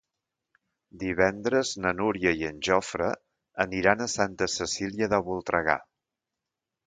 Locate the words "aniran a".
3.65-4.09